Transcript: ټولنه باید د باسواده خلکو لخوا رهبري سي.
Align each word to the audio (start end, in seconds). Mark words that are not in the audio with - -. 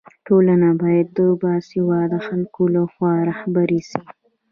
ټولنه 0.27 0.69
باید 0.83 1.07
د 1.17 1.19
باسواده 1.41 2.19
خلکو 2.27 2.61
لخوا 2.75 3.13
رهبري 3.29 3.81
سي. 3.89 4.01